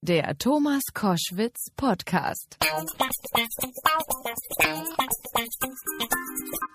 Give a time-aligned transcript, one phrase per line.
[0.00, 2.56] Der Thomas Koschwitz Podcast.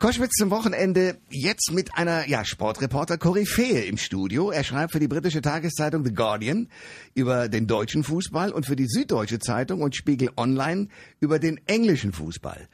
[0.02, 4.52] Koschwitz zum Wochenende jetzt mit einer ja, Sportreporter Koryphäe im Studio.
[4.52, 6.68] Er schreibt für die britische Tageszeitung The Guardian
[7.14, 10.90] über den deutschen Fußball und für die Süddeutsche Zeitung und Spiegel Online
[11.22, 12.68] über den englischen Fußball.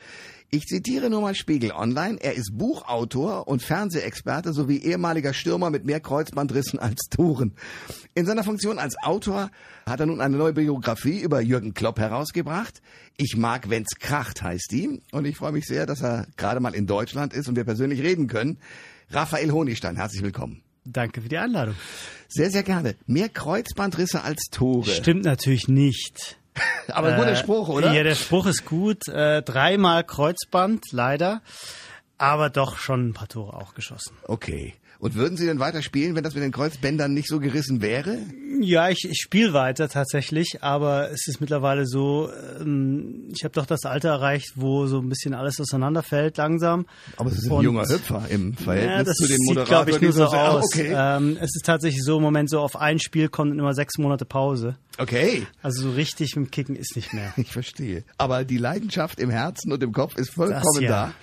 [0.52, 2.18] Ich zitiere nur mal Spiegel Online.
[2.20, 7.54] Er ist Buchautor und Fernsehexperte sowie ehemaliger Stürmer mit mehr Kreuzbandrissen als Toren.
[8.16, 9.52] In seiner Funktion als Autor
[9.86, 12.82] hat er nun eine neue Biografie über Jürgen Klopp herausgebracht.
[13.16, 15.04] Ich mag, wenn's kracht, heißt die.
[15.12, 18.02] Und ich freue mich sehr, dass er gerade mal in Deutschland ist und wir persönlich
[18.02, 18.58] reden können.
[19.12, 20.64] Raphael Honigstein, herzlich willkommen.
[20.84, 21.76] Danke für die Einladung.
[22.28, 22.96] Sehr, sehr gerne.
[23.06, 24.90] Mehr Kreuzbandrisse als Tore.
[24.90, 26.39] Stimmt natürlich nicht.
[26.90, 27.94] Aber ein guter Spruch, oder?
[27.94, 29.08] Ja, der Spruch ist gut.
[29.08, 31.42] Äh, dreimal Kreuzband, leider.
[32.18, 34.18] Aber doch schon ein paar Tore auch geschossen.
[34.24, 34.76] Okay.
[35.00, 38.18] Und würden Sie denn weiter spielen, wenn das mit den Kreuzbändern nicht so gerissen wäre?
[38.60, 43.66] Ja, ich, ich spiele weiter tatsächlich, aber es ist mittlerweile so, ähm, ich habe doch
[43.66, 46.86] das Alter erreicht, wo so ein bisschen alles auseinanderfällt langsam.
[47.16, 49.86] Aber es ist ein Und, junger Hüpfer im Verhältnis ja, das zu dem Moderator.
[49.86, 50.66] Sieht, ich, nur so aus.
[50.74, 50.94] Okay.
[50.94, 54.26] Ähm, es ist tatsächlich so im Moment so, auf ein Spiel kommen immer sechs Monate
[54.26, 54.76] Pause.
[54.98, 55.48] Okay.
[55.62, 57.34] Also so richtig mit dem Kicken ist nicht mehr.
[57.38, 58.04] Ich verstehe.
[58.18, 60.90] Aber die Leidenschaft im Herzen und im Kopf ist vollkommen das, ja.
[60.90, 61.14] da.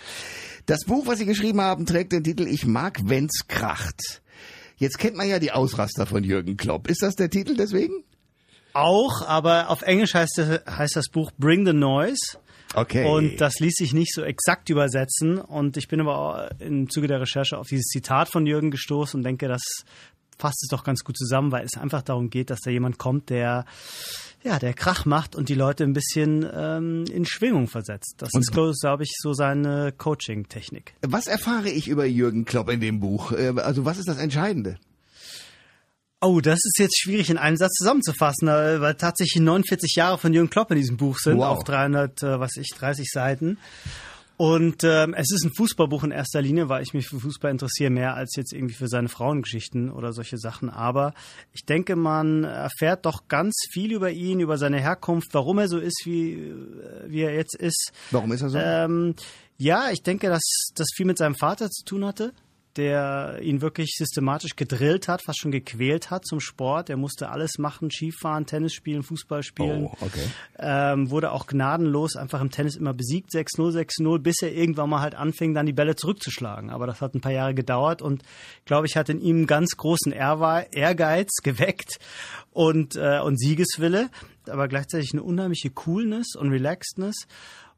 [0.66, 4.20] Das Buch, was Sie geschrieben haben, trägt den Titel Ich mag, wenn's kracht.
[4.76, 6.90] Jetzt kennt man ja die Ausraster von Jürgen Klopp.
[6.90, 8.04] Ist das der Titel deswegen?
[8.72, 12.36] Auch, aber auf Englisch heißt, heißt das Buch Bring the Noise.
[12.74, 13.08] Okay.
[13.08, 15.38] Und das ließ sich nicht so exakt übersetzen.
[15.38, 19.24] Und ich bin aber im Zuge der Recherche auf dieses Zitat von Jürgen gestoßen und
[19.24, 19.62] denke, das
[20.38, 23.30] fasst es doch ganz gut zusammen, weil es einfach darum geht, dass da jemand kommt,
[23.30, 23.64] der
[24.46, 28.14] ja, der Krach macht und die Leute ein bisschen ähm, in Schwingung versetzt.
[28.18, 30.94] Das und ist, glaube ich, so seine Coaching-Technik.
[31.02, 33.32] Was erfahre ich über Jürgen Klopp in dem Buch?
[33.32, 34.78] Äh, also was ist das Entscheidende?
[36.20, 40.32] Oh, das ist jetzt schwierig in einem Satz zusammenzufassen, äh, weil tatsächlich 49 Jahre von
[40.32, 41.58] Jürgen Klopp in diesem Buch sind, wow.
[41.58, 43.58] auf 300, äh, was ich, 30 Seiten.
[44.36, 47.90] Und ähm, es ist ein Fußballbuch in erster Linie, weil ich mich für Fußball interessiere,
[47.90, 50.68] mehr als jetzt irgendwie für seine Frauengeschichten oder solche Sachen.
[50.68, 51.14] Aber
[51.52, 55.78] ich denke, man erfährt doch ganz viel über ihn, über seine Herkunft, warum er so
[55.78, 57.92] ist, wie, äh, wie er jetzt ist.
[58.10, 58.58] Warum ist er so?
[58.58, 59.14] Ähm,
[59.56, 60.42] ja, ich denke, dass
[60.74, 62.32] das viel mit seinem Vater zu tun hatte
[62.76, 66.90] der ihn wirklich systematisch gedrillt hat, fast schon gequält hat zum Sport.
[66.90, 69.84] Er musste alles machen, Skifahren, Tennis spielen, Fußball spielen.
[69.84, 70.24] Oh, okay.
[70.58, 75.00] Ähm, wurde auch gnadenlos einfach im Tennis immer besiegt, 6-0, 6-0, bis er irgendwann mal
[75.00, 76.70] halt anfing, dann die Bälle zurückzuschlagen.
[76.70, 78.22] Aber das hat ein paar Jahre gedauert und
[78.64, 81.98] glaube ich, hat in ihm einen ganz großen Ehrgeiz geweckt
[82.52, 84.10] und, äh, und Siegeswille,
[84.48, 87.26] aber gleichzeitig eine unheimliche Coolness und Relaxedness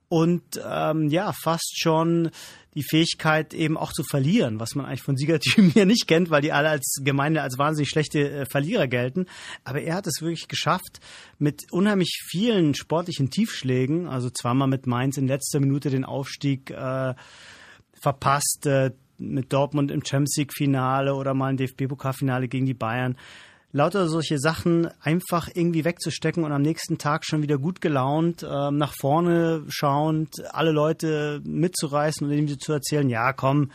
[0.08, 2.30] und ähm, ja, fast schon
[2.74, 6.42] die Fähigkeit eben auch zu verlieren, was man eigentlich von Siegertypen hier nicht kennt, weil
[6.42, 9.26] die alle als Gemeinde als wahnsinnig schlechte äh, Verlierer gelten.
[9.64, 11.00] Aber er hat es wirklich geschafft,
[11.38, 17.14] mit unheimlich vielen sportlichen Tiefschlägen, also zweimal mit Mainz in letzter Minute den Aufstieg äh,
[18.00, 23.16] verpasst, äh, mit Dortmund im Champions League Finale oder mal ein DFB-Pokalfinale gegen die Bayern
[23.72, 28.70] lauter solche Sachen einfach irgendwie wegzustecken und am nächsten Tag schon wieder gut gelaunt, äh,
[28.70, 33.70] nach vorne schauend, alle Leute mitzureißen und ihnen zu erzählen, ja komm,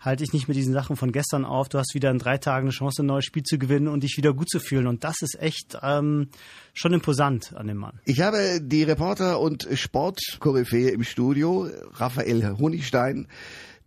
[0.00, 2.66] halte ich nicht mit diesen Sachen von gestern auf, du hast wieder in drei Tagen
[2.66, 4.86] eine Chance, ein neues Spiel zu gewinnen und dich wieder gut zu fühlen.
[4.86, 6.28] Und das ist echt ähm,
[6.72, 8.00] schon imposant an dem Mann.
[8.04, 13.28] Ich habe die Reporter und Sportkoryphäe im Studio, Raphael Honigstein,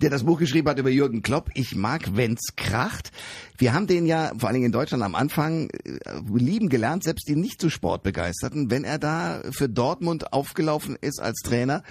[0.01, 1.49] der das Buch geschrieben hat über Jürgen Klopp.
[1.53, 3.11] Ich mag, wenn's kracht.
[3.57, 5.99] Wir haben den ja, vor allen Dingen in Deutschland am Anfang, äh,
[6.35, 11.19] lieben gelernt, selbst die nicht zu Sport begeisterten, wenn er da für Dortmund aufgelaufen ist
[11.19, 11.83] als Trainer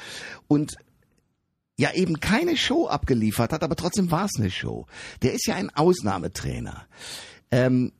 [0.47, 0.77] und
[1.79, 4.87] ja eben keine Show abgeliefert hat, aber trotzdem war es eine Show.
[5.23, 6.87] Der ist ja ein Ausnahmetrainer.
[7.51, 7.93] Ähm,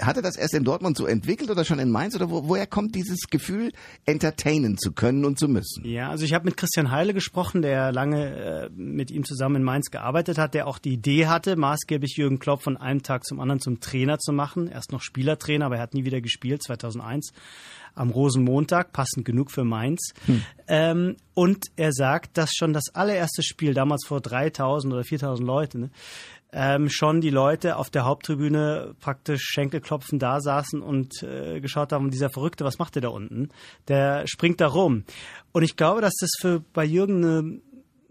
[0.00, 2.66] hat er das erst in Dortmund so entwickelt oder schon in Mainz oder wo, woher
[2.66, 3.72] kommt dieses Gefühl,
[4.04, 5.84] entertainen zu können und zu müssen?
[5.84, 9.62] Ja, also ich habe mit Christian Heile gesprochen, der lange äh, mit ihm zusammen in
[9.62, 13.40] Mainz gearbeitet hat, der auch die Idee hatte, maßgeblich Jürgen Klopp von einem Tag zum
[13.40, 14.68] anderen zum Trainer zu machen.
[14.68, 17.32] Erst noch Spielertrainer, aber er hat nie wieder gespielt, 2001
[17.94, 20.12] am Rosenmontag, passend genug für Mainz.
[20.26, 20.42] Hm.
[20.66, 25.80] Ähm, und er sagt, dass schon das allererste Spiel, damals vor 3000 oder 4000 Leuten,
[25.80, 25.90] ne,
[26.54, 32.10] ähm, schon die Leute auf der Haupttribüne praktisch Schenkelklopfen da saßen und äh, geschaut haben,
[32.10, 33.48] dieser Verrückte, was macht der da unten?
[33.88, 35.04] Der springt da rum.
[35.52, 37.60] Und ich glaube, dass das für bei Jürgen eine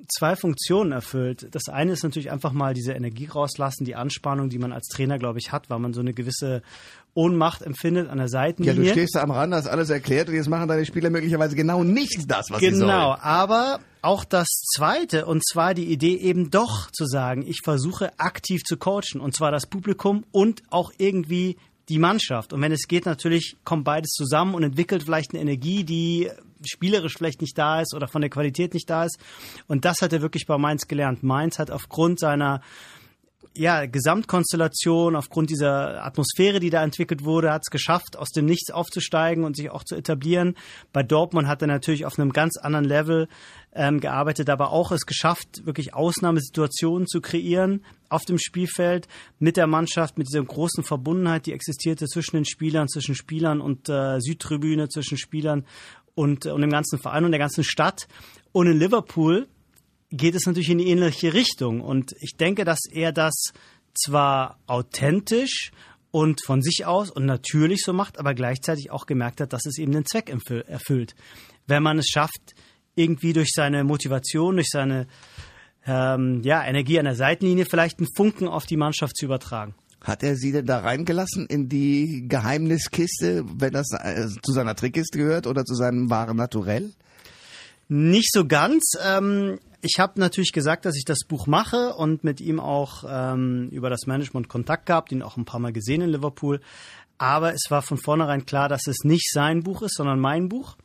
[0.09, 1.47] zwei Funktionen erfüllt.
[1.51, 5.17] Das eine ist natürlich einfach mal diese Energie rauslassen, die Anspannung, die man als Trainer,
[5.17, 6.61] glaube ich, hat, weil man so eine gewisse
[7.15, 8.81] Ohnmacht empfindet an der Seitenlinie.
[8.81, 11.55] Ja, du stehst da am Rand, hast alles erklärt und jetzt machen deine Spieler möglicherweise
[11.55, 12.89] genau nicht das, was genau, sie sollen.
[12.89, 18.11] Genau, aber auch das Zweite, und zwar die Idee eben doch zu sagen, ich versuche
[18.19, 21.57] aktiv zu coachen, und zwar das Publikum und auch irgendwie
[21.89, 22.53] die Mannschaft.
[22.53, 26.29] Und wenn es geht, natürlich kommt beides zusammen und entwickelt vielleicht eine Energie, die
[26.65, 29.19] spielerisch vielleicht nicht da ist oder von der Qualität nicht da ist.
[29.67, 31.23] Und das hat er wirklich bei Mainz gelernt.
[31.23, 32.61] Mainz hat aufgrund seiner
[33.55, 38.71] ja, Gesamtkonstellation, aufgrund dieser Atmosphäre, die da entwickelt wurde, hat es geschafft, aus dem Nichts
[38.71, 40.55] aufzusteigen und sich auch zu etablieren.
[40.91, 43.27] Bei Dortmund hat er natürlich auf einem ganz anderen Level
[43.73, 49.07] ähm, gearbeitet, aber auch es geschafft, wirklich Ausnahmesituationen zu kreieren auf dem Spielfeld
[49.39, 53.89] mit der Mannschaft, mit dieser großen Verbundenheit, die existierte zwischen den Spielern, zwischen Spielern und
[53.89, 55.65] äh, Südtribüne, zwischen Spielern
[56.15, 58.07] und, und dem ganzen Verein und der ganzen Stadt.
[58.51, 59.47] Und in Liverpool
[60.13, 61.81] geht es natürlich in die ähnliche Richtung.
[61.81, 63.33] Und ich denke, dass er das
[63.93, 65.71] zwar authentisch
[66.11, 69.79] und von sich aus und natürlich so macht, aber gleichzeitig auch gemerkt hat, dass es
[69.79, 70.29] eben den Zweck
[70.67, 71.15] erfüllt.
[71.65, 72.53] Wenn man es schafft,
[72.95, 75.07] irgendwie durch seine Motivation, durch seine
[75.87, 79.73] ähm, ja, Energie an der Seitenlinie vielleicht einen Funken auf die Mannschaft zu übertragen.
[80.01, 85.17] Hat er Sie denn da reingelassen in die Geheimniskiste, wenn das äh, zu seiner Trickkiste
[85.17, 86.91] gehört oder zu seinem wahren Naturell?
[87.87, 88.93] Nicht so ganz.
[89.03, 93.69] Ähm, ich habe natürlich gesagt, dass ich das Buch mache und mit ihm auch ähm,
[93.69, 96.61] über das Management Kontakt gehabt, ihn auch ein paar Mal gesehen in Liverpool.
[97.17, 100.77] Aber es war von vornherein klar, dass es nicht sein Buch ist, sondern mein Buch.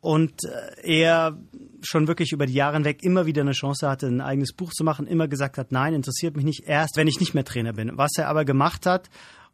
[0.00, 1.38] Und äh, er
[1.82, 4.84] schon wirklich über die Jahre hinweg immer wieder eine Chance hatte, ein eigenes Buch zu
[4.84, 7.92] machen, immer gesagt hat, nein, interessiert mich nicht erst, wenn ich nicht mehr Trainer bin.
[7.96, 9.10] Was er aber gemacht hat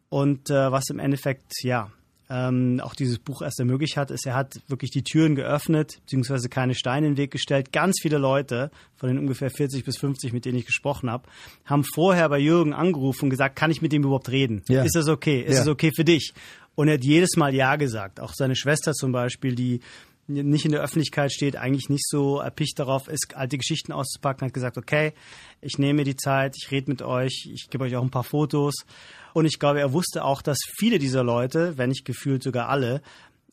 [0.09, 1.91] und äh, was im Endeffekt, ja,
[2.29, 6.49] ähm, auch dieses Buch erst ermöglicht hat, ist, er hat wirklich die Türen geöffnet, beziehungsweise
[6.49, 7.73] keine Steine in den Weg gestellt.
[7.73, 11.29] Ganz viele Leute, von den ungefähr 40 bis 50, mit denen ich gesprochen habe,
[11.65, 14.63] haben vorher bei Jürgen angerufen und gesagt, kann ich mit dem überhaupt reden?
[14.69, 14.83] Ja.
[14.83, 15.41] Ist das okay?
[15.41, 15.73] Ist es ja.
[15.73, 16.33] okay für dich?
[16.75, 18.21] Und er hat jedes Mal Ja gesagt.
[18.21, 19.81] Auch seine Schwester zum Beispiel, die
[20.29, 24.55] nicht in der Öffentlichkeit steht, eigentlich nicht so erpicht darauf ist, alte Geschichten auszupacken, hat
[24.55, 25.13] gesagt, okay,
[25.61, 28.85] ich nehme die Zeit, ich rede mit euch, ich gebe euch auch ein paar Fotos.
[29.35, 33.03] Und ich glaube, er wusste auch, dass viele dieser Leute, wenn nicht gefühlt sogar alle,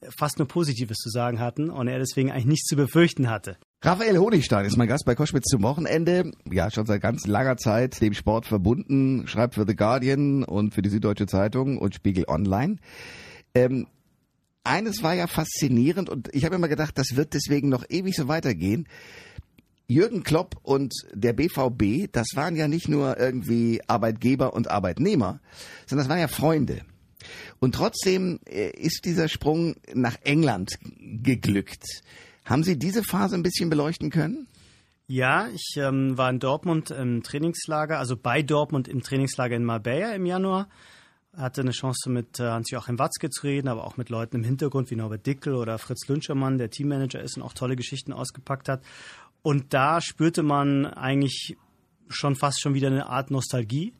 [0.09, 3.57] fast nur Positives zu sagen hatten und er deswegen eigentlich nichts zu befürchten hatte.
[3.81, 6.31] Raphael Honigstein ist mein Gast bei Koschwitz zum Wochenende.
[6.49, 10.81] Ja, schon seit ganz langer Zeit dem Sport verbunden, schreibt für The Guardian und für
[10.81, 12.77] die Süddeutsche Zeitung und Spiegel Online.
[13.53, 13.87] Ähm,
[14.63, 18.27] eines war ja faszinierend und ich habe immer gedacht, das wird deswegen noch ewig so
[18.27, 18.87] weitergehen.
[19.87, 25.39] Jürgen Klopp und der BVB, das waren ja nicht nur irgendwie Arbeitgeber und Arbeitnehmer,
[25.85, 26.81] sondern das waren ja Freunde.
[27.59, 31.83] Und trotzdem äh, ist dieser Sprung nach England geglückt.
[32.45, 34.47] Haben Sie diese Phase ein bisschen beleuchten können?
[35.07, 40.13] Ja, ich ähm, war in Dortmund im Trainingslager, also bei Dortmund im Trainingslager in Marbella
[40.15, 40.69] im Januar.
[41.35, 44.91] Hatte eine Chance mit äh, Hans-Joachim Watzke zu reden, aber auch mit Leuten im Hintergrund
[44.91, 48.83] wie Norbert Dickel oder Fritz Lünschermann, der Teammanager ist und auch tolle Geschichten ausgepackt hat.
[49.41, 51.57] Und da spürte man eigentlich
[52.07, 53.93] schon fast schon wieder eine Art Nostalgie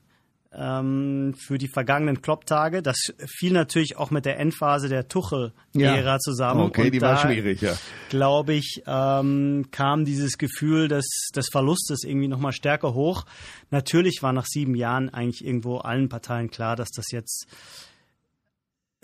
[0.56, 2.82] ähm, für die vergangenen Klopp-Tage.
[2.82, 6.20] Das fiel natürlich auch mit der Endphase der Tuchel-Ära ja.
[6.20, 6.62] zusammen.
[6.62, 7.74] Okay, Und die war schwierig, ja.
[8.10, 13.26] Glaube ich, ähm, kam dieses Gefühl des, des Verlustes irgendwie nochmal stärker hoch.
[13.72, 17.48] Natürlich war nach sieben Jahren eigentlich irgendwo allen Parteien klar, dass das jetzt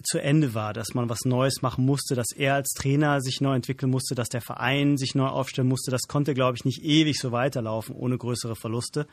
[0.04, 3.56] zu Ende war, dass man was Neues machen musste, dass er als Trainer sich neu
[3.56, 5.92] entwickeln musste, dass der Verein sich neu aufstellen musste.
[5.92, 9.08] Das konnte, glaube ich, nicht ewig so weiterlaufen ohne größere Verluste.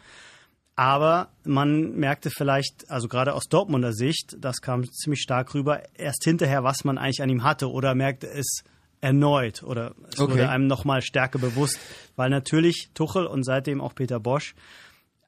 [0.77, 6.23] Aber man merkte vielleicht, also gerade aus Dortmunder Sicht, das kam ziemlich stark rüber, erst
[6.25, 8.63] hinterher, was man eigentlich an ihm hatte oder merkte es
[9.01, 10.33] erneut oder es okay.
[10.33, 11.79] wurde einem nochmal stärker bewusst,
[12.15, 14.55] weil natürlich Tuchel und seitdem auch Peter Bosch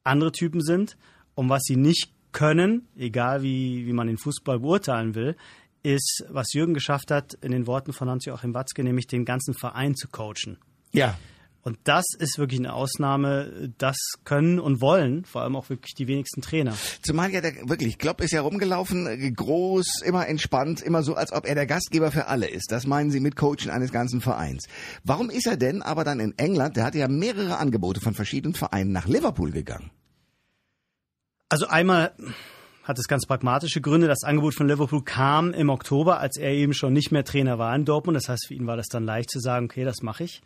[0.05, 0.99] andere Typen sind
[1.35, 5.37] und was sie nicht können, egal wie, wie man den Fußball beurteilen will,
[5.83, 9.95] ist, was Jürgen geschafft hat, in den Worten von Hans-Joachim Watzke, nämlich den ganzen Verein
[9.95, 10.59] zu coachen.
[10.93, 11.17] Ja.
[11.63, 13.73] Und das ist wirklich eine Ausnahme.
[13.79, 16.75] Das können und wollen vor allem auch wirklich die wenigsten Trainer.
[17.03, 21.47] Zumal ja der, wirklich, Klopp ist ja rumgelaufen, groß, immer entspannt, immer so, als ob
[21.47, 22.71] er der Gastgeber für alle ist.
[22.71, 24.67] Das meinen Sie mit Coachen eines ganzen Vereins.
[25.05, 28.55] Warum ist er denn aber dann in England, der hatte ja mehrere Angebote von verschiedenen
[28.55, 29.91] Vereinen nach Liverpool gegangen?
[31.51, 32.13] Also einmal
[32.85, 34.07] hat es ganz pragmatische Gründe.
[34.07, 37.75] Das Angebot von Liverpool kam im Oktober, als er eben schon nicht mehr Trainer war
[37.75, 38.17] in Dortmund.
[38.17, 40.41] Das heißt, für ihn war das dann leicht zu sagen, okay, das mache ich.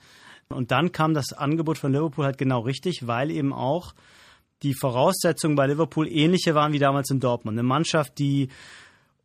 [0.53, 3.95] Und dann kam das Angebot von Liverpool halt genau richtig, weil eben auch
[4.63, 7.59] die Voraussetzungen bei Liverpool ähnliche waren wie damals in Dortmund.
[7.59, 8.49] Eine Mannschaft, die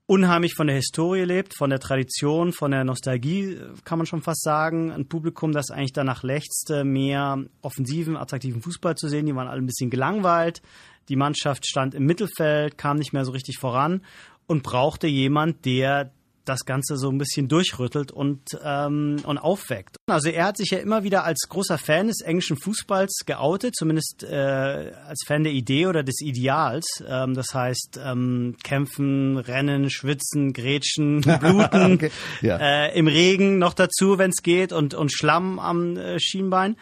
[0.07, 4.41] unheimlich von der Historie lebt, von der Tradition, von der Nostalgie, kann man schon fast
[4.41, 4.91] sagen.
[4.91, 9.25] Ein Publikum, das eigentlich danach lechzte, mehr offensiven, attraktiven Fußball zu sehen.
[9.25, 10.61] Die waren alle ein bisschen gelangweilt.
[11.09, 14.01] Die Mannschaft stand im Mittelfeld, kam nicht mehr so richtig voran
[14.47, 16.11] und brauchte jemand, der
[16.47, 19.97] das Ganze so ein bisschen durchrüttelt und, ähm, und aufweckt.
[20.07, 24.23] Also er hat sich ja immer wieder als großer Fan des englischen Fußballs geoutet, zumindest
[24.23, 27.03] äh, als Fan der Idee oder des Ideals.
[27.07, 32.11] Ähm, das heißt, ähm, kämpfen, rennen, schwitzen, grätschen, bluten, okay.
[32.41, 32.57] ja.
[32.57, 36.77] äh, im Regen noch dazu, wenn es geht, und, und Schlamm am äh, Schienbein.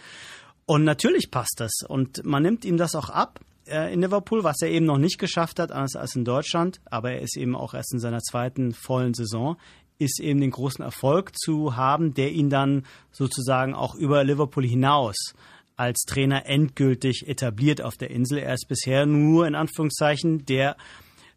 [0.66, 1.72] Und natürlich passt das.
[1.88, 5.20] Und man nimmt ihm das auch ab äh, in Liverpool, was er eben noch nicht
[5.20, 6.80] geschafft hat, anders als in Deutschland.
[6.86, 9.58] Aber er ist eben auch erst in seiner zweiten vollen Saison
[9.98, 15.16] ist eben den großen Erfolg zu haben, der ihn dann sozusagen auch über Liverpool hinaus
[15.78, 18.40] als Trainer endgültig etabliert auf der Insel.
[18.40, 20.78] Er ist bisher nur in Anführungszeichen der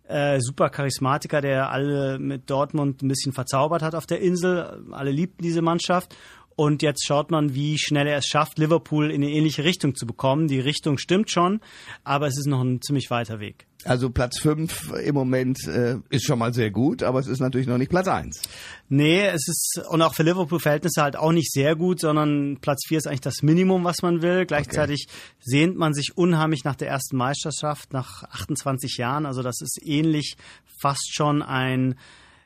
[0.06, 4.84] äh, super Charismatiker, der alle mit Dortmund ein bisschen verzaubert hat auf der Insel.
[4.90, 6.16] Alle liebten diese Mannschaft.
[6.58, 10.06] Und jetzt schaut man, wie schnell er es schafft, Liverpool in eine ähnliche Richtung zu
[10.06, 10.48] bekommen.
[10.48, 11.60] Die Richtung stimmt schon,
[12.02, 13.68] aber es ist noch ein ziemlich weiter Weg.
[13.84, 17.68] Also Platz 5 im Moment äh, ist schon mal sehr gut, aber es ist natürlich
[17.68, 18.42] noch nicht Platz 1.
[18.88, 22.98] Nee, es ist, und auch für Liverpool-Verhältnisse halt auch nicht sehr gut, sondern Platz 4
[22.98, 24.44] ist eigentlich das Minimum, was man will.
[24.44, 25.16] Gleichzeitig okay.
[25.40, 29.26] sehnt man sich unheimlich nach der ersten Meisterschaft, nach 28 Jahren.
[29.26, 30.36] Also das ist ähnlich
[30.80, 31.94] fast schon ein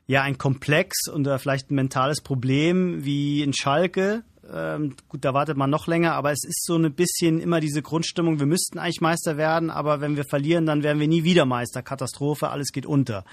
[0.07, 4.25] ja ein Komplex und vielleicht ein mentales Problem wie in Schalke.
[4.53, 7.81] Ähm, gut, da wartet man noch länger, aber es ist so ein bisschen immer diese
[7.81, 11.47] Grundstimmung, wir müssten eigentlich Meister werden, aber wenn wir verlieren, dann werden wir nie wieder
[11.47, 11.83] Meister.
[11.83, 13.25] Katastrophe, alles geht unter.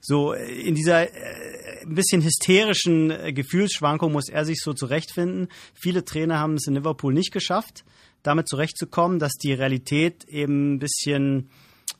[0.00, 5.48] So in dieser äh, ein bisschen hysterischen äh, Gefühlsschwankung muss er sich so zurechtfinden.
[5.74, 7.84] Viele Trainer haben es in Liverpool nicht geschafft,
[8.22, 11.48] damit zurechtzukommen, dass die Realität eben ein bisschen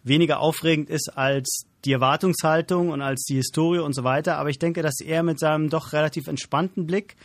[0.05, 4.37] weniger aufregend ist als die Erwartungshaltung und als die Historie und so weiter.
[4.39, 7.17] Aber ich denke, dass er mit seinem doch relativ entspannten Blick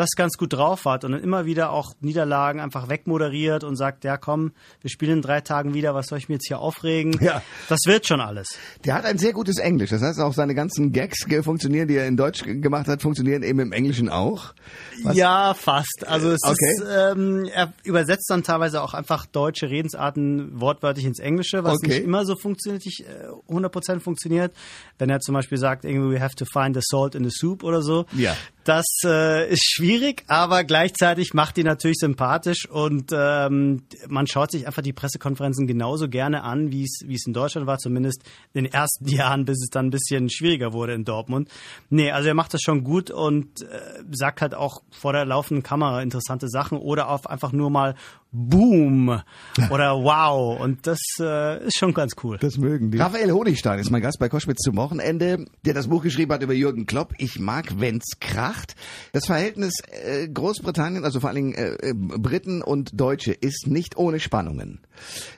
[0.00, 4.04] das ganz gut drauf hat und dann immer wieder auch Niederlagen einfach wegmoderiert und sagt,
[4.04, 7.18] ja komm, wir spielen in drei Tagen wieder, was soll ich mir jetzt hier aufregen?
[7.20, 7.42] Ja.
[7.68, 8.48] Das wird schon alles.
[8.84, 12.06] Der hat ein sehr gutes Englisch, das heißt auch seine ganzen Gags funktionieren, die er
[12.06, 14.54] in Deutsch gemacht hat, funktionieren eben im Englischen auch.
[15.02, 15.16] Was?
[15.16, 16.04] Ja, fast.
[16.06, 16.54] Also es okay.
[16.72, 21.88] ist, ähm, er übersetzt dann teilweise auch einfach deutsche Redensarten wortwörtlich ins Englische, was okay.
[21.88, 24.54] nicht immer so funktioniert, nicht, äh, 100% funktioniert.
[24.98, 27.62] Wenn er zum Beispiel sagt, irgendwie, we have to find the salt in the soup
[27.62, 28.06] oder so.
[28.12, 28.36] Ja.
[28.64, 29.89] Das äh, ist schwierig,
[30.28, 36.08] aber gleichzeitig macht die natürlich sympathisch und ähm, man schaut sich einfach die Pressekonferenzen genauso
[36.08, 39.58] gerne an, wie es wie es in Deutschland war, zumindest in den ersten Jahren, bis
[39.62, 41.48] es dann ein bisschen schwieriger wurde in Dortmund.
[41.88, 45.62] Nee, also er macht das schon gut und äh, sagt halt auch vor der laufenden
[45.62, 47.94] Kamera interessante Sachen oder auf einfach nur mal
[48.32, 49.20] Boom
[49.70, 50.60] oder Wow.
[50.60, 52.38] Und das äh, ist schon ganz cool.
[52.40, 52.98] Das mögen die.
[52.98, 56.52] Raphael Honigstein ist mein Gast bei Koschwitz zum Wochenende, der das Buch geschrieben hat über
[56.52, 57.12] Jürgen Klopp.
[57.18, 58.76] Ich mag, wenn's kracht.
[59.12, 63.96] Das Verhältnis äh, Großbritannien, also vor allen Dingen äh, äh Briten und Deutsche, ist nicht
[63.96, 64.80] ohne Spannungen.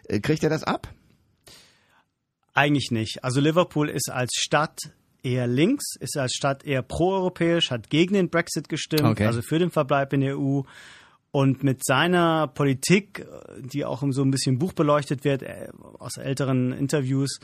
[0.08, 0.88] Äh, kriegt er das ab?
[2.54, 3.24] Eigentlich nicht.
[3.24, 4.78] Also Liverpool ist als Stadt
[5.22, 9.26] eher links, ist als Stadt eher proeuropäisch, hat gegen den Brexit gestimmt, okay.
[9.26, 10.62] also für den Verbleib in der EU.
[11.30, 13.26] Und mit seiner Politik,
[13.58, 15.42] die auch so ein bisschen Buch beleuchtet wird,
[15.98, 17.40] aus älteren Interviews,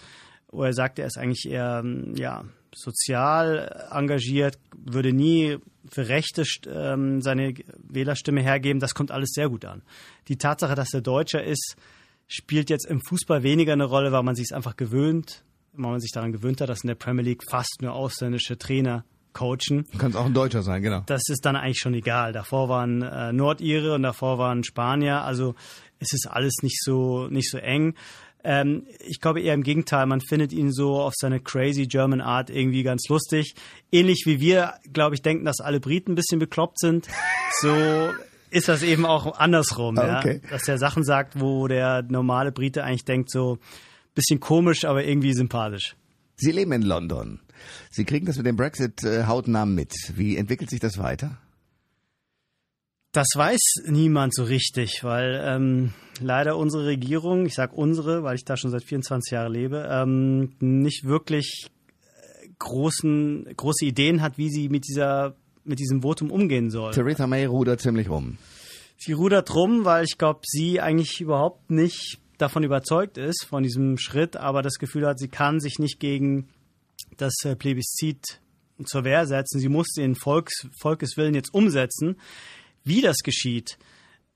[0.50, 1.82] wo er sagt, er ist eigentlich eher
[2.14, 5.56] ja, sozial engagiert, würde nie
[5.90, 7.54] für Rechte ähm, seine
[7.88, 9.82] Wählerstimme hergeben, das kommt alles sehr gut an.
[10.28, 11.76] Die Tatsache, dass er Deutscher ist,
[12.26, 16.00] spielt jetzt im Fußball weniger eine Rolle, weil man sich es einfach gewöhnt, weil man
[16.00, 19.86] sich daran gewöhnt hat, dass in der Premier League fast nur ausländische Trainer coachen.
[19.98, 21.02] Kann es auch ein Deutscher sein, genau.
[21.06, 22.32] Das ist dann eigentlich schon egal.
[22.32, 25.22] Davor waren äh, Nordire und davor waren Spanier.
[25.22, 25.54] Also
[26.00, 27.94] es ist alles nicht so nicht so eng.
[28.50, 32.48] Ähm, ich glaube eher im Gegenteil, man findet ihn so auf seine crazy German Art
[32.48, 33.54] irgendwie ganz lustig.
[33.92, 37.08] Ähnlich wie wir, glaube ich, denken, dass alle Briten ein bisschen bekloppt sind.
[37.60, 37.74] So
[38.48, 40.40] ist das eben auch andersrum, okay.
[40.42, 40.50] ja?
[40.50, 43.58] dass er Sachen sagt, wo der normale Brite eigentlich denkt, so
[44.14, 45.94] bisschen komisch, aber irgendwie sympathisch.
[46.36, 47.40] Sie leben in London.
[47.90, 49.92] Sie kriegen das mit dem Brexit äh, hautnah mit.
[50.16, 51.36] Wie entwickelt sich das weiter?
[53.18, 58.44] Das weiß niemand so richtig, weil ähm, leider unsere Regierung, ich sage unsere, weil ich
[58.44, 61.66] da schon seit 24 Jahren lebe, ähm, nicht wirklich
[62.12, 65.34] äh, großen, große Ideen hat, wie sie mit dieser
[65.64, 66.92] mit diesem Votum umgehen soll.
[66.92, 68.38] Theresa May rudert ziemlich rum.
[68.98, 73.98] Sie rudert rum, weil ich glaube, sie eigentlich überhaupt nicht davon überzeugt ist, von diesem
[73.98, 76.50] Schritt, aber das Gefühl hat, sie kann sich nicht gegen
[77.16, 78.38] das äh, Plebiszit
[78.84, 79.58] zur Wehr setzen.
[79.58, 82.14] Sie muss den Volks, Volkeswillen jetzt umsetzen.
[82.84, 83.78] Wie das geschieht,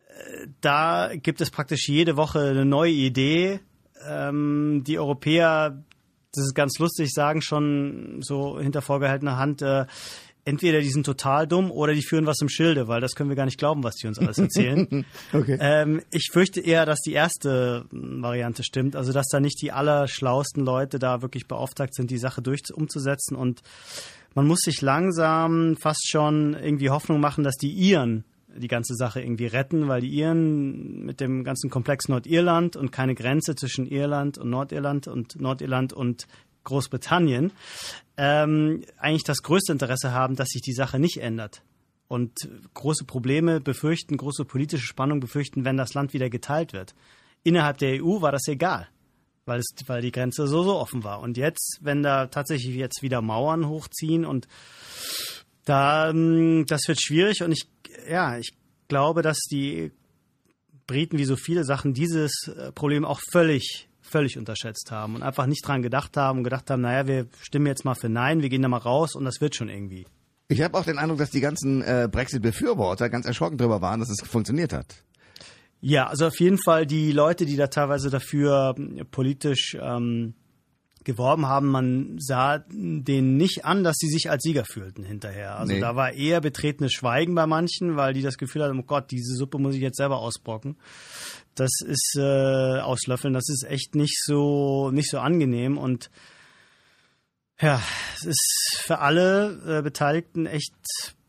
[0.09, 3.61] äh, da gibt es praktisch jede Woche eine neue Idee.
[4.07, 5.83] Ähm, die Europäer,
[6.35, 9.87] das ist ganz lustig, sagen schon so hinter vorgehaltener Hand, äh,
[10.45, 13.37] entweder die sind total dumm oder die führen was im Schilde, weil das können wir
[13.37, 15.07] gar nicht glauben, was die uns alles erzählen.
[15.33, 15.57] okay.
[15.61, 20.65] Ähm, ich fürchte eher, dass die erste Variante stimmt, also dass da nicht die allerschlausten
[20.65, 23.63] Leute da wirklich beauftragt sind, die Sache durch umzusetzen und
[24.35, 28.25] man muss sich langsam fast schon irgendwie Hoffnung machen, dass die Iren
[28.57, 33.15] die ganze Sache irgendwie retten, weil die Iren mit dem ganzen Komplex Nordirland und keine
[33.15, 36.27] Grenze zwischen Irland und Nordirland und Nordirland und
[36.65, 37.53] Großbritannien
[38.17, 41.63] ähm, eigentlich das größte Interesse haben, dass sich die Sache nicht ändert.
[42.09, 46.95] Und große Probleme befürchten, große politische Spannung befürchten, wenn das Land wieder geteilt wird.
[47.43, 48.87] Innerhalb der EU war das egal,
[49.47, 51.21] weil, es, weil die Grenze so, so offen war.
[51.21, 54.47] Und jetzt, wenn da tatsächlich jetzt wieder Mauern hochziehen und
[55.65, 57.69] da, das wird schwierig und ich,
[58.09, 58.53] ja, ich
[58.89, 59.93] glaube, dass die
[60.87, 65.47] Briten wie so viele Sachen dieses äh, Problem auch völlig völlig unterschätzt haben und einfach
[65.47, 68.49] nicht dran gedacht haben und gedacht haben, naja, wir stimmen jetzt mal für Nein, wir
[68.49, 70.07] gehen da mal raus und das wird schon irgendwie.
[70.49, 74.11] Ich habe auch den Eindruck, dass die ganzen äh, Brexit-Befürworter ganz erschrocken darüber waren, dass
[74.11, 75.03] es funktioniert hat.
[75.81, 78.75] Ja, also auf jeden Fall die Leute, die da teilweise dafür
[79.11, 80.35] politisch ähm,
[81.05, 85.57] geworben haben, man sah denen nicht an, dass sie sich als Sieger fühlten hinterher.
[85.57, 85.81] Also nee.
[85.81, 89.35] da war eher betretenes Schweigen bei manchen, weil die das Gefühl hatten, oh Gott, diese
[89.35, 90.77] Suppe muss ich jetzt selber ausbrocken.
[91.55, 96.11] Das ist äh, auslöffeln, das ist echt nicht so nicht so angenehm und
[97.61, 97.81] ja,
[98.17, 100.75] es ist für alle äh, Beteiligten echt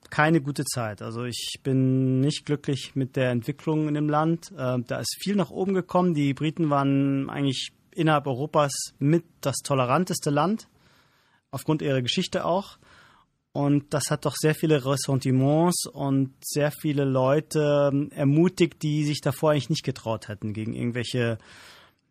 [0.10, 1.02] keine gute Zeit.
[1.02, 4.52] Also ich bin nicht glücklich mit der Entwicklung in dem Land.
[4.52, 6.14] Äh, da ist viel nach oben gekommen.
[6.14, 10.68] Die Briten waren eigentlich innerhalb Europas mit das toleranteste Land,
[11.52, 12.78] aufgrund ihrer Geschichte auch.
[13.54, 19.22] Und das hat doch sehr viele Ressentiments und sehr viele Leute ähm, ermutigt, die sich
[19.22, 21.38] davor eigentlich nicht getraut hätten, gegen irgendwelche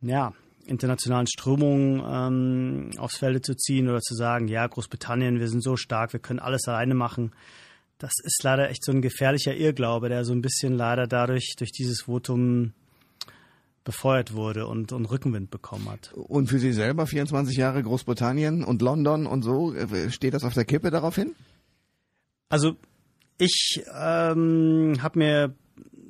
[0.00, 0.32] ja,
[0.66, 5.76] internationalen Strömungen ähm, aufs Felde zu ziehen oder zu sagen, ja, Großbritannien, wir sind so
[5.76, 7.32] stark, wir können alles alleine machen.
[7.98, 11.72] Das ist leider echt so ein gefährlicher Irrglaube, der so ein bisschen leider dadurch, durch
[11.72, 12.72] dieses Votum
[13.84, 16.12] befeuert wurde und, und Rückenwind bekommen hat.
[16.14, 20.54] Und für Sie selber 24 Jahre Großbritannien und London und so, äh, steht das auf
[20.54, 21.34] der Kippe daraufhin?
[22.48, 22.76] Also
[23.38, 25.54] ich ähm, habe mir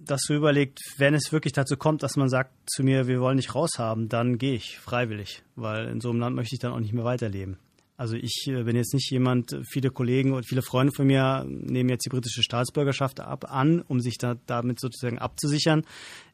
[0.04, 3.36] das so überlegt, wenn es wirklich dazu kommt, dass man sagt zu mir, wir wollen
[3.36, 6.80] dich raushaben, dann gehe ich freiwillig, weil in so einem Land möchte ich dann auch
[6.80, 7.58] nicht mehr weiterleben.
[8.02, 11.88] Also ich äh, bin jetzt nicht jemand, viele Kollegen und viele Freunde von mir nehmen
[11.88, 15.84] jetzt die britische Staatsbürgerschaft ab an, um sich da, damit sozusagen abzusichern.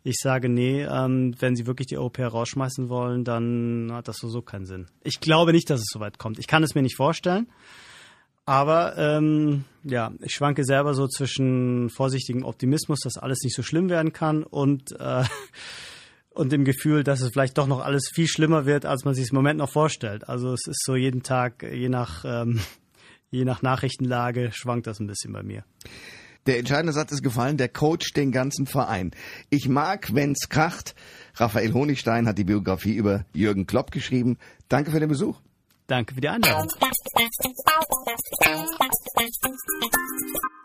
[0.03, 4.41] Ich sage, nee, ähm, wenn sie wirklich die Europäer rausschmeißen wollen, dann hat das so
[4.41, 4.87] keinen Sinn.
[5.05, 6.39] Ich glaube nicht, dass es so weit kommt.
[6.39, 7.49] Ich kann es mir nicht vorstellen.
[8.47, 13.91] Aber ähm, ja, ich schwanke selber so zwischen vorsichtigem Optimismus, dass alles nicht so schlimm
[13.91, 15.25] werden kann und äh,
[16.39, 19.31] und dem Gefühl, dass es vielleicht doch noch alles viel schlimmer wird, als man sich
[19.31, 20.29] im Moment noch vorstellt.
[20.29, 22.61] Also es ist so jeden Tag, je nach, ähm,
[23.31, 25.65] je nach Nachrichtenlage, schwankt das ein bisschen bei mir.
[26.47, 29.11] Der entscheidende Satz ist gefallen, der Coach den ganzen Verein.
[29.51, 30.95] Ich mag, wenn's kracht.
[31.35, 34.39] Raphael Honigstein hat die Biografie über Jürgen Klopp geschrieben.
[34.69, 35.41] Danke für den Besuch.
[35.89, 36.69] Danke für die Einladung.